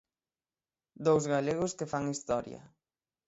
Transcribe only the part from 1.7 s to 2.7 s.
que fan historia.